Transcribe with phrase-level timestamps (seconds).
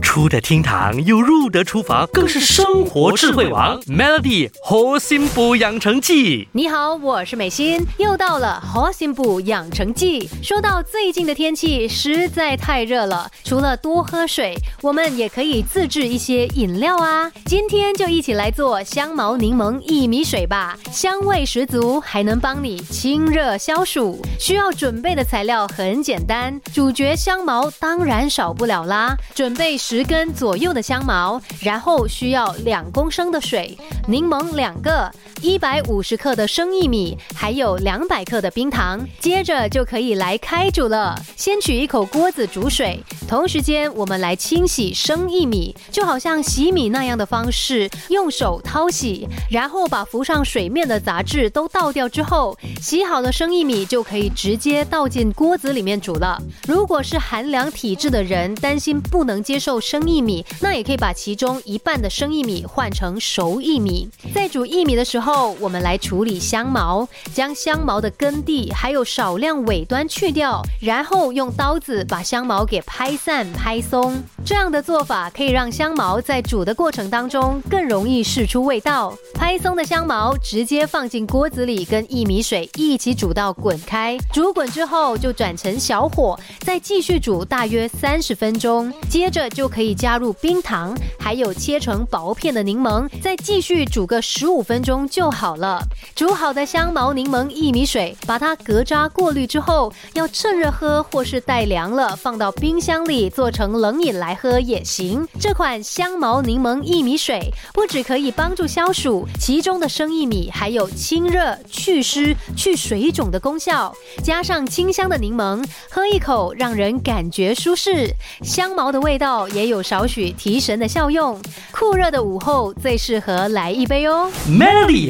[0.00, 3.80] 出得厅堂又入得厨房，更是生活智慧王。
[3.82, 10.28] Melody 好心补养成记，你好，我是美心，又到了好心补养成记。
[10.42, 17.30] 说到最近的天气实在太热了，除了多喝水，我们也可以自制一些饮料啊。
[17.44, 24.20] 今天就一起来做香茅柠檬薏米水吧，香味十足，还能帮你清热消暑。
[24.38, 30.04] 需要准备的材料很简单，主角香茅当然少不了啦，准备十。
[30.10, 35.08] 根左右的香茅，然后需要两公升的水，柠檬两个，
[35.42, 39.06] 一百五十克的生薏米，还有两百克的冰糖。
[39.18, 41.18] 接着就可以来开煮了。
[41.36, 56.40] 先取一口锅子煮水，同时间我们来清洗生薏米，就好像洗米那样的方式，用手掏洗，然后把浮上水面的杂质都倒掉之后，洗好的生薏米就可以直接倒进锅子里面煮了。
[56.68, 59.80] 如果是寒凉体质的人，担心不能接受。
[59.80, 64.08] 生薏米，那也可以把其中一半的生薏米换成熟薏米。
[64.34, 74.22] 在煮薏米的时候，后我们来处理香茅，将香茅的根蒂还有少量尾端去掉，然后用刀子把香茅给拍散、拍松。
[74.44, 79.16] 这样的做法可以让香茅在煮的过程当中更容易释出味道。
[79.34, 84.18] 拍松的香茅直接放进锅子里，跟薏米水一起煮到滚开。
[84.32, 88.92] 煮滚之后就转成小火，再继续煮大约三十分钟。
[89.08, 89.70] 接着就。
[89.70, 95.82] 可以加入冰糖，还有切成薄片的柠檬，再继续煮个十五分钟就就好了。
[96.14, 105.26] 煮好的香茅柠檬薏米水，把它隔渣过滤之后，要趁热喝或是待凉了放到冰箱里做成冷饮来喝也行。
[105.38, 118.10] 这款香茅柠檬薏米水不只可以帮助消暑，其中的生薏米还有清热、祛湿、去水肿的功效，加上清香的柠檬，喝一口让人感觉舒适。
[118.42, 119.70] 香茅的味道也。
[119.70, 121.40] 有少许提神的效用，
[121.70, 124.28] 酷热的午后最适合来一杯哦。
[124.48, 125.09] Melody